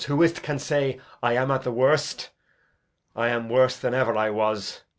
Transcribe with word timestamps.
Who 0.07 0.23
is't 0.23 0.41
can 0.41 0.57
say 0.57 0.99
'I 1.21 1.33
am 1.33 1.51
at 1.51 1.61
the 1.61 1.71
worst'? 1.71 2.31
I 3.15 3.27
am 3.27 3.49
worse 3.49 3.77
than 3.77 3.93
e'er 3.93 4.17
I 4.17 4.31
was. 4.31 4.77
Old 4.77 4.79
Man. 4.79 4.85